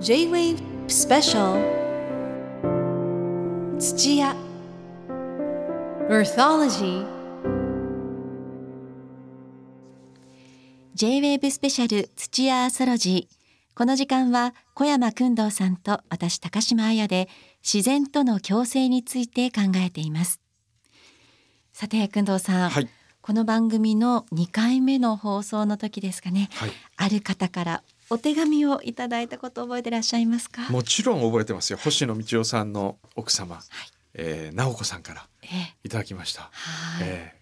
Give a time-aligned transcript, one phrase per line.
[0.00, 0.56] J-Wave
[0.88, 1.60] Special.
[3.78, 4.34] 土屋
[6.08, 7.04] Earthology
[10.94, 13.36] J-Wave スペシャル土屋アーソロジー
[13.74, 17.28] この時間は小山君堂さんと私高島彩で
[17.62, 20.40] 自然との共生について考えています。
[21.74, 22.88] さて君堂さん、はい、
[23.20, 30.68] この番組の2回目の放送の時ですかね、はい、ある方からお手紙をいただいたこと覚えてらっしゃいますか？
[30.70, 31.78] もちろん覚えてますよ。
[31.78, 33.64] 星野道夫さんの奥様、はい。
[34.14, 35.46] えー、直子さんからえ
[35.84, 36.52] いただきました、はい。
[37.02, 37.40] えー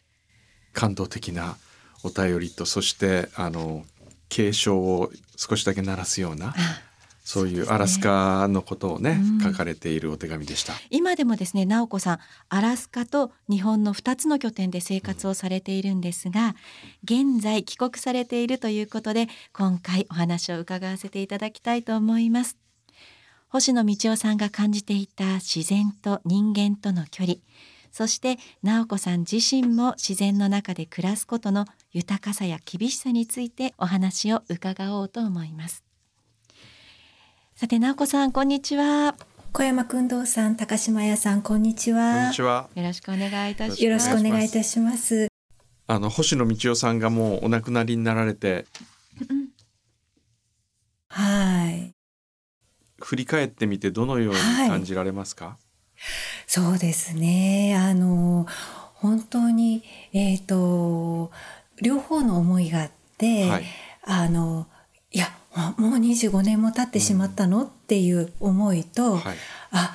[0.75, 1.57] 感動的な
[2.05, 3.85] お便りとそしてあの
[4.29, 6.55] 警鐘を少しだけ鳴らすようなあ
[7.29, 9.41] そういうアラスカのことをねうん。
[9.43, 10.73] 書かれているお手紙でした。
[10.89, 12.19] 今でもですね直子さん
[12.49, 16.57] アラスカと日本の2つの拠点で生活をされているんですが
[17.05, 22.57] 現在帰国されているということで今回お話を伺わせていただきたいと思います。
[23.51, 27.37] 星野道夫さんが感じていた自然と人間との距離
[27.92, 35.88] そして直子さん自身も自然の中で暮らすことの豊かさや厳しさについてお話を伺おうと思います
[37.61, 39.17] さて直子さんこんにちは
[39.53, 42.14] 小山君堂さん、高島屋さん、こんにちは。
[42.14, 42.69] こんにちは。
[42.77, 45.27] よろしくお願いいたしますよろしくお願いいたします。
[45.89, 48.64] あの星野道夫さんがもうお亡くなりになられて
[51.09, 51.91] はい。
[53.03, 55.59] 振り返ってみてどのように感じられますか？
[56.47, 57.77] そうですね。
[57.77, 58.47] あの、
[58.95, 61.33] 本当に、えっ、と、
[61.83, 63.64] 両方の思いがあって、はい
[64.05, 64.69] あの、
[65.11, 65.27] いや、
[65.79, 69.37] もう25年も経ってしまったの、っていう思いと、はい。
[69.71, 69.95] あ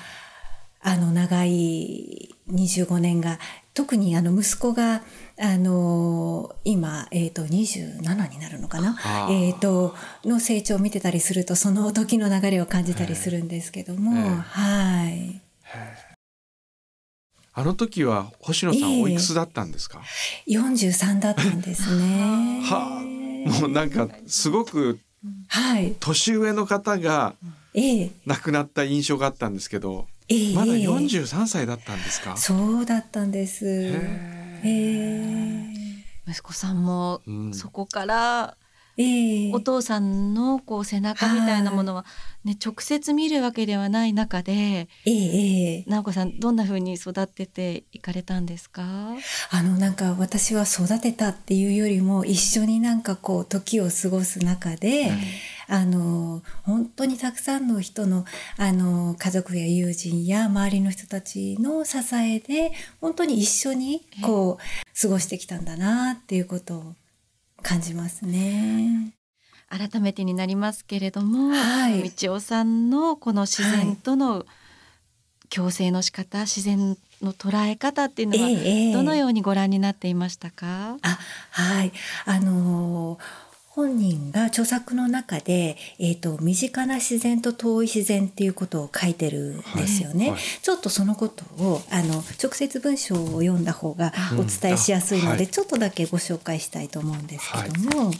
[0.85, 3.39] あの長い25年が
[3.73, 5.01] 特にあの息子が
[5.39, 8.97] あの今、えー、と27になるのかな、
[9.29, 14.29] えー、との成長を見てたりするとその時の流れを感じたりするんですけども、ええ。
[14.29, 15.41] はい。
[17.55, 20.01] あの時は星野さんおいくつだったんですか
[20.47, 22.61] ？43だったんですね。
[22.65, 23.59] はあ。
[23.61, 24.99] もうなんかすごく
[25.47, 27.35] はい、年上の方が
[27.73, 28.11] ええ。
[28.25, 32.35] 亡くなった印象があったんですけど、ええまだ43歳だったんですか？
[32.37, 33.65] そうだったんです。
[33.67, 33.91] へ
[34.63, 35.73] え
[36.25, 37.53] え息子さんもうん。
[37.53, 38.62] そこからええ
[39.53, 42.05] お父さんのこう背中みたいなものは、
[42.43, 45.83] ね、直接見るわけではない中でええええ。
[45.87, 48.83] 直子さんどんな風に育ってていかれたんですか？
[49.49, 55.11] あのなんか私は育てたっていうよりも一緒になんかこう時を過ごす中で、
[55.67, 58.25] あの本当にたくさんの人の
[58.57, 62.71] あの家族や友人や周りの人たちの支えで
[63.01, 66.95] 本当に一緒にこう過ごしてきたんだなっていうことを
[67.63, 69.13] 感じますね。
[69.69, 72.09] 改めてになりますけれども、はい。
[72.11, 74.45] 道夫さんのこの自然との
[75.49, 78.93] 共生の仕方、自然の捉え方っていうのは、ええええ。
[78.93, 81.19] どのようにご覧になっていましたか、あ
[81.51, 81.91] はい。
[82.25, 90.25] あのー本人が著作の中で、えーと「身近な自然と遠い自然」っていうことを書いてるんですよね。
[90.25, 90.35] はい。
[90.35, 90.41] はい。
[90.61, 98.13] ちょっとそのことをあの直接文章を読んだ方がお伝えしやすいので、うんちょっとだけご紹介したいと思うんですけども。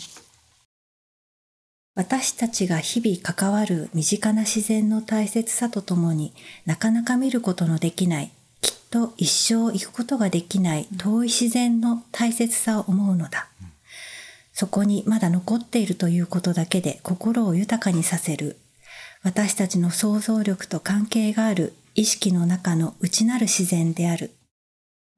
[1.96, 6.34] 私たちが日々関わる身近な自然の大切さとともに
[6.66, 8.32] なかなか見ることのできない
[8.62, 13.48] きっと一生行くことができない遠い自然の大切さを思うのだ、
[14.54, 18.58] そこにまだ残っているということだけで心を豊かにさせる。
[19.24, 24.32] 私たちの想像力と関係がある意識の中の内なる自然である。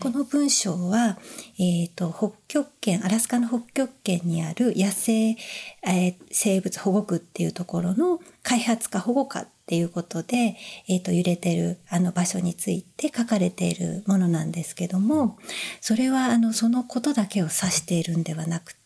[0.02, 1.18] この文章は、
[1.58, 10.58] えー、と北極圏アラスカの北極圏にある野生、えー生物保護区っていうところの開発か保護かっていうことで、
[10.90, 15.38] えー、と揺れてるあの場所について書かれているものなんですけども
[15.80, 18.85] それはあのそのことだけを指しているんではなくて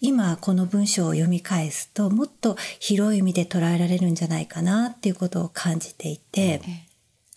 [0.00, 6.60] 今この文章を読み返すともっと広い意味で捉えられるんじゃないかなっていうことを感じていて。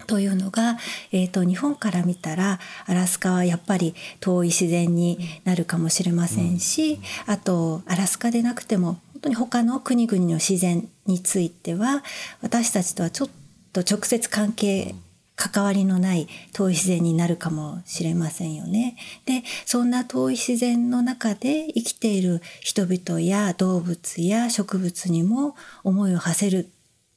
[0.08, 0.78] というのが、
[1.12, 12.04] えー、と日本から見たらアラスカはやっぱり遠い自然になるかもしれませんし、あとアラスカでなくても本当に他の国々の自然については
[12.42, 13.30] 私たちとはちょっ
[13.74, 14.96] と直接関係
[15.40, 18.98] 関わりのない遠い自然になるかもしれませんよね。
[19.26, 25.56] でそんな遠い自然の中で生きている人々や動物や植物にも
[25.86, 26.68] 思いを馳せるっ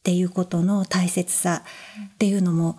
[0.04, 1.64] ていうことの大切さ
[2.14, 2.78] っていうのも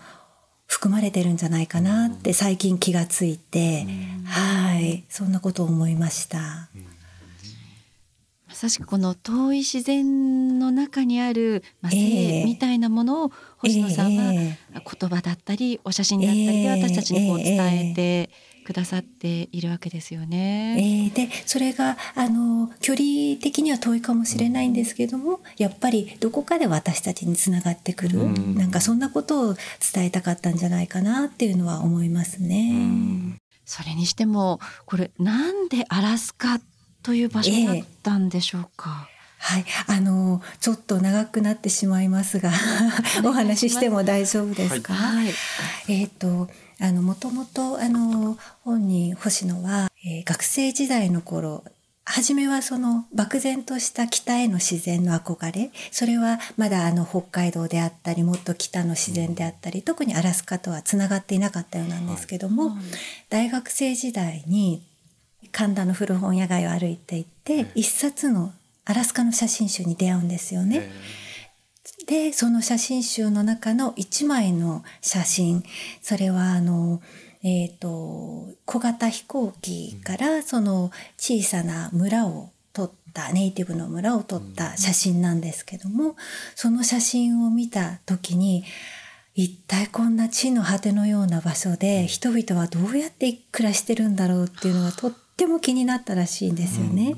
[0.65, 3.85] 含まれてるんじゃないかなって最近気がついて、
[4.25, 6.69] はいそんなことを思いました。
[8.53, 12.45] まさしくこの遠い自然の中にある、まあ、え性え。
[12.45, 16.83] みたいなものを星野さんはえ言葉だったりお写真だったりでええ。
[16.83, 18.29] 私たちにこうええ伝えて
[18.63, 20.75] くださっているわけですよえね。
[20.77, 28.53] えーでそれがあの距離的には遠いかもしれないんですけどもやっぱりどこかで私たちにつながってくる、うん。
[28.55, 29.55] なんかそんなことを
[29.91, 32.69] 伝えたかったんじゃないかなっていうのは思いますね。
[32.71, 33.37] うん。
[33.65, 36.59] それにしてもこれなんでアラスカ
[37.03, 39.07] という場所だったんでしょうか。
[39.37, 42.49] はい、あのちょっと長くなってしまいますが
[43.25, 44.93] お話ししても大丈夫ですか？
[44.93, 45.33] はい。
[45.89, 51.63] えっ、とあのもともとあの本人星野は、えー学生時代の頃
[52.05, 62.77] 初めはその漠然とした北への自然の憧れそれはまだあの北海道であったりもっと北の自然であったり特にアラスカとはつながっていなかったようなんですけども、
[63.29, 64.83] 大学生時代に
[65.53, 68.51] 神田の古本屋街を歩いていて一冊の
[68.83, 70.91] アラスカの写真集に出会うんですよね。
[70.91, 71.23] え
[72.05, 75.63] でその写真集の中の一枚の写真
[76.01, 77.01] それはあの、
[77.43, 86.15] えー、と小型飛行機からその小さな村を撮ったネイティブの村を撮った写真なんですけども
[86.55, 88.63] その写真を見た時に
[89.35, 97.15] 一体こんな地の果てのような場所で人々はどうやって暮らしてるんだろうっていうのがとっても気になったらしいんですよね。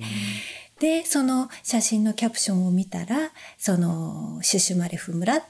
[0.80, 5.44] でその写真のキャプションを見たらそのシュシュマレフ村っ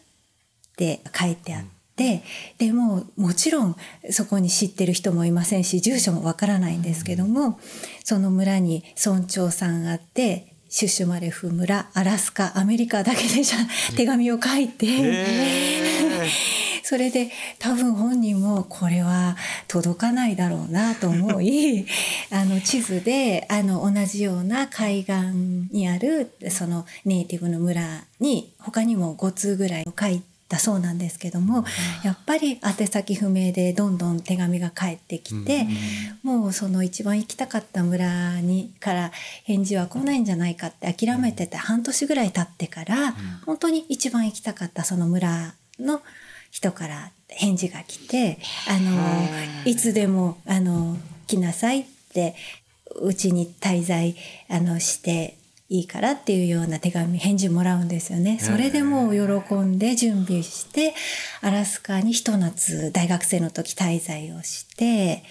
[0.78, 1.64] て書いてあっ
[1.96, 2.22] て、
[2.58, 3.76] でもうもちろん
[4.12, 7.60] そこに知ってる人もいませんし住所もわからないんですけども、
[8.04, 13.58] その村に村長さんがあってシュシュマレフ村アラスカアメリカだけでじゃ
[13.96, 14.86] 手紙を書いて。
[14.88, 19.36] えそれで多分本人もこれは
[19.68, 21.88] 届かないだろうなと思い
[22.30, 25.14] あの地図であの同じような海岸
[25.72, 31.66] にあるそのネイティブの村に他にも5通ぐらい書いたそうなんですけども
[32.04, 35.66] やっぱり宛先不明でどんどん手紙が返ってきて、
[36.22, 39.12] もうその一番行きたかった村にから
[39.44, 43.16] 返事は来ないんじゃないかって諦めてて半年ぐらい経ってから、
[43.48, 46.04] 本当に一番行きたかったその村の
[46.56, 49.76] 人から返事が来て「あのい。
[49.76, 50.98] つでもあの
[51.28, 52.34] 来なさい」って
[53.02, 54.16] うちに滞在
[54.48, 55.36] あのして
[55.68, 58.40] いいからっていうような手紙返事もらうんですよね。
[58.40, 60.94] それでもう喜んで準備して
[61.42, 65.24] アラスカにひと夏大学生の時滞在をして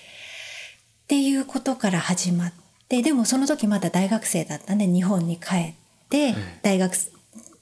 [1.05, 2.53] っていうことから始まっ
[2.91, 5.73] てでもその時まだ大学生だったんで日本に帰っ
[6.11, 6.95] て大学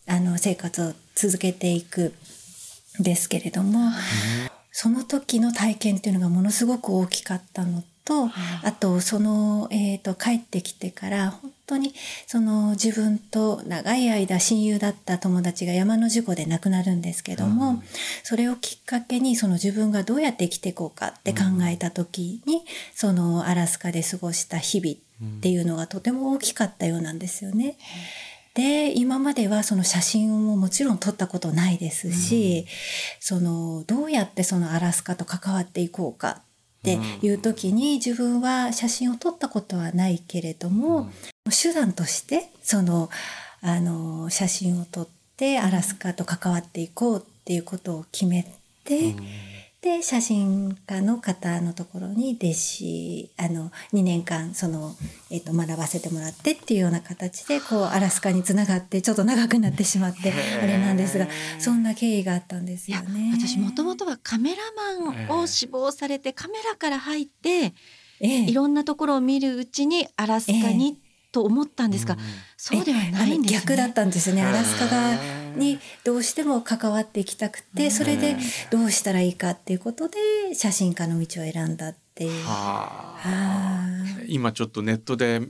[0.08, 2.12] あの生活を続けていくん
[2.98, 3.90] ですけれども、
[4.70, 8.30] その時の体験っていうのがものすごく大きかったのと、
[8.62, 11.94] あとその、えー、と帰ってきてから本当に
[12.26, 17.82] その自分と長い間親友だった友達が山の事故で亡くなるんですけども、
[18.22, 21.40] それをきっかけにその自分がどうやって生きていこうかって考
[21.70, 22.62] えた時に、
[22.94, 24.96] そのアラスカで過ごした日々
[25.38, 27.76] っていうのがとても大きかったようなんですよね。
[28.54, 32.66] で今まではその写真ももちろん撮ったことないですし、
[33.18, 36.42] そのどうやってそのアラスカと関わっていこうかっ
[36.82, 41.10] ていう時に自分は写真を撮ったことはないけれども、
[41.48, 43.08] 手段としてその
[43.62, 48.46] あの写真を撮ってアラスカと関わっていこうっていうことを決め
[48.84, 49.14] て、
[49.82, 54.94] で写真家の方のところに弟子あの2年間その、
[55.28, 61.26] えっと学ばせてもらってっていうような形でこうアラスカにつながってちょっと長くなってしまってあれなんですが
[61.58, 63.32] そんな経緯があったんですよね。
[63.34, 64.62] 私もともとはカメラ
[65.00, 67.74] マンを志望されてカメラから入って
[68.20, 70.96] ええいろんなところを見るうちにアラスカに
[71.32, 72.16] と思ったんですが、
[72.56, 73.60] そうではないんですね。
[73.60, 75.16] 逆だったんですよねアラスカ側
[75.56, 78.36] にどうしても関わっていきたくてそれで
[78.70, 80.18] どうしたらいいかっていうことで
[80.54, 82.44] 写真家の道を選んだっていう。
[82.44, 83.28] はあ。
[83.28, 85.40] は今ちょっとネットで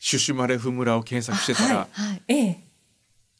[0.00, 2.22] シュシュマレフ村を検索してたら、ははい。
[2.28, 2.64] ええ。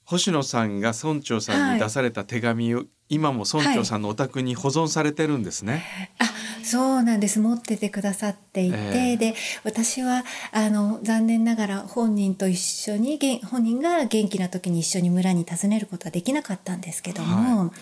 [0.05, 6.13] 星野さんが村長さんに出された手紙を、今も村長さんのお宅に保存されてるんですね。
[6.19, 6.30] あ
[6.65, 17.73] そうなんです持っててくださっていて、ええで私はあの残念ながら本人と一緒に本人が元気な時に一緒に村に訪ねることはできなかったんですけども、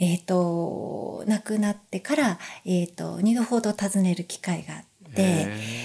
[0.00, 4.84] えっ、と亡くなってから、えー、と2度ほど訪ねる機会があって。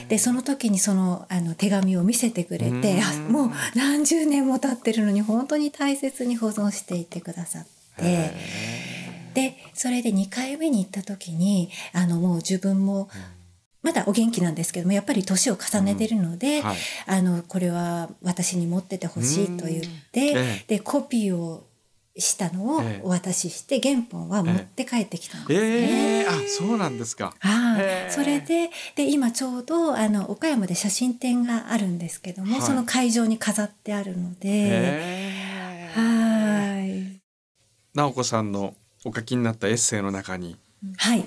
[0.07, 7.67] でその時にそのあの手紙を見せてくれてもう何十年も経ってるのに本当に大切に保存していてくださっ
[7.97, 8.88] て。
[9.39, 13.09] でそれで2回目に行った時にあのもう自分も
[13.81, 16.77] まだお元気なんですけどもやっぱり年を重ねてるので、はい。
[17.07, 20.37] あのこれは私に持っててほしいと言って、うん。
[20.37, 21.65] えでコピーを
[22.17, 23.01] したのをええ。
[23.03, 25.67] お渡しして原本は持って帰ってきたんですね。
[25.67, 26.27] ええ。
[26.27, 27.33] あそうなんですか。
[27.39, 28.11] はい、へえ。
[28.11, 32.61] それでで今ちょうどあの岡山で写真展があるんですけども、はい。
[32.61, 34.61] その会場に飾ってあるので、へ
[35.15, 35.91] え。
[35.95, 37.21] はい。
[37.93, 38.75] 直子さんの
[39.05, 40.57] お書きになったエッセイの中に
[40.97, 41.25] はい。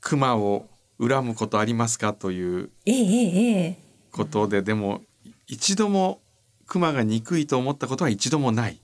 [0.00, 0.66] 熊を
[1.00, 3.78] 恨むことありますかというええええええ。
[4.10, 5.02] ことで、でも
[5.46, 6.20] 一度も
[6.66, 8.78] 熊が憎いと思ったことは一度もない。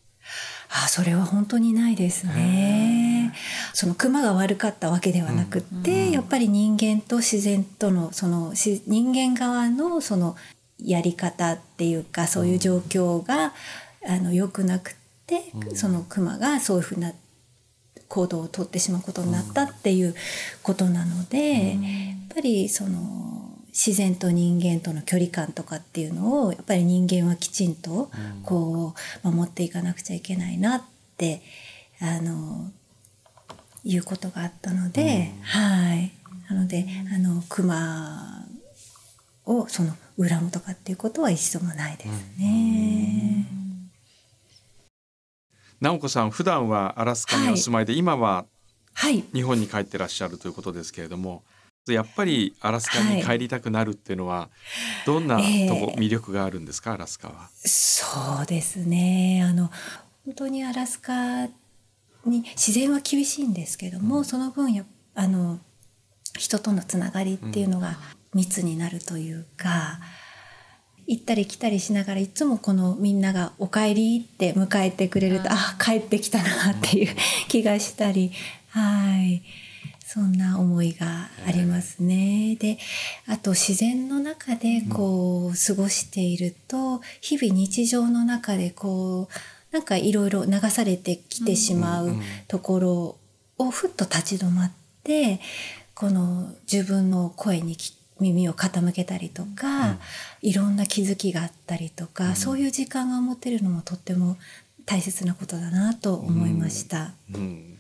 [0.70, 3.32] あそれは本当にないですね。
[3.72, 10.36] その熊が悪かったわけではなくって、うんやっぱり人間と自然とのそのし人間側のその
[10.78, 13.54] やり方っていうかそういう状況が、
[14.06, 14.94] あの良くなくっ
[15.26, 15.76] て、うん。
[15.76, 17.12] その熊がそういうふうな
[18.08, 20.14] 行動をとってしまうことになったっていう
[20.62, 21.78] ことなので、やっ
[22.34, 28.42] ぱりその自然と人間との距離感とかっていうのをやっぱり人間はきちんとうん。
[28.42, 30.82] こう守っていかなくちゃいけないなっ
[31.16, 31.42] て
[32.00, 32.70] あの
[33.84, 36.12] いうことがあったので、はい。
[36.50, 38.46] なのであの熊
[39.44, 43.67] をその恨むとかっていうことは一度もないですね。
[45.80, 48.46] 直子さん普段はアラスカにお住まいで、今は
[48.94, 49.24] はい。
[49.32, 51.44] 日本に帰ってらっしゃるということですけれども
[51.88, 54.50] やっぱりアラスカに帰りたくなるっていうのは、
[55.06, 56.92] どんなとこ、ええ魅力があるんですか？
[56.92, 57.48] アラスカは。
[57.54, 59.42] そうですね。
[59.42, 59.70] あの
[60.26, 61.46] 本当にアラスカ
[62.26, 65.60] に自然は厳しいんですけども、その分やあの
[66.36, 67.96] 人とのつながりっていうのが
[68.34, 70.00] 密になるというか、
[71.08, 77.16] 行ったり来たりしながらいつもこのみんなが「おかえり」って迎えてくれるとあ帰ってきたなっていう
[77.48, 78.30] 気がしたり。
[78.68, 79.42] はい。
[80.06, 82.56] そんな思いがありますね。
[82.58, 82.78] で
[83.26, 92.16] あと自然の中でこう過ごしていると日々日常の中でこうなんかいろいろ流されてきてしまう
[92.48, 93.16] ところ
[93.58, 94.72] をふっと立ち止まっ
[95.04, 95.40] て
[95.94, 99.98] この自分の声にき耳を傾けたりとか、
[100.42, 104.36] いろんな気づきがあったりとか、そういう時間が持てるのもとっても
[104.86, 107.12] 大切なことだなと思いました。
[107.34, 107.78] うん。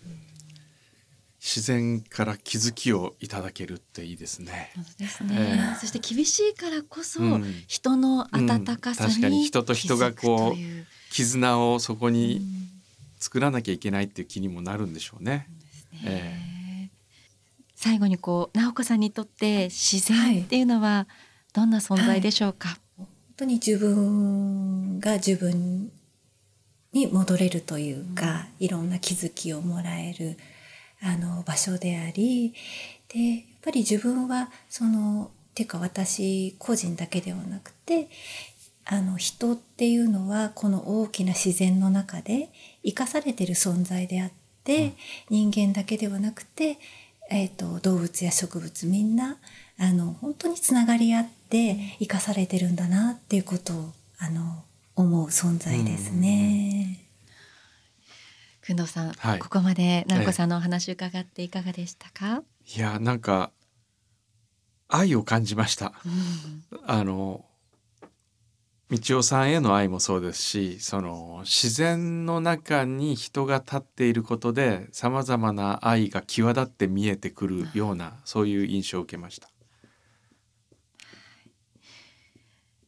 [1.40, 4.72] 自然から気づきをいただけるっていいですね。
[4.74, 7.64] そうですえね、えそして厳しいからこそ、うん。
[7.66, 12.42] 人の温かさ確かに人と人がこう絆をそこに
[13.18, 15.48] 作らなきゃいけないっていう気にもなるんでしょうね。
[16.04, 16.57] え
[17.80, 21.06] 最後にこう直子さんにとって自然っていうのは
[21.54, 23.06] どんな存在でしょうか、本
[23.36, 25.92] 当に自分が自分
[26.92, 30.36] に戻れるというか、いろんな気づきをもらえる
[31.00, 32.52] あの場所であり
[33.06, 38.08] でやっぱり自分はそのていうか私個人だけではなくて
[38.86, 42.48] あの人っていうのはこの大きな自然の中で
[42.82, 44.30] 生かされてる存在であっ
[44.64, 44.94] て、
[45.30, 46.78] 人間だけではなくて、
[47.30, 49.36] えー、と動物や植物みんな
[49.78, 54.64] あの本当につながり合って生かされてるんだなっていうことをあの
[54.96, 56.98] 思う存在ですね。
[58.66, 59.38] 工藤さん、はい。
[59.38, 62.42] ここまで直子さんのお話伺っていかがでしたか、
[62.76, 63.52] いやなんか
[64.88, 65.92] 愛を感じました。
[66.04, 66.80] うん。
[66.86, 67.44] あの
[68.90, 79.50] 道夫さんへの愛もそうですしその自然の中に人が立っていることでさまざまな愛が際立って見えてくるようなそういう印象を受けました。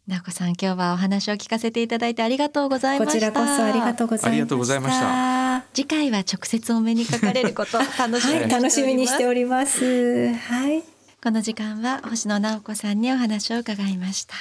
[0.07, 5.64] 直子さん今日はお話を聞かせていただいてありがとうございましたこちらこそありがとうございました。
[5.73, 10.35] 次回は直接お目にかかれることを楽しみにしております、はい、楽しみにしております。
[10.35, 10.83] はい。
[11.23, 14.35] この時間は星野直子さんにお話を伺いました